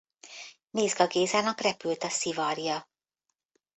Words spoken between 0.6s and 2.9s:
Mézga Gézának repült a szivarja.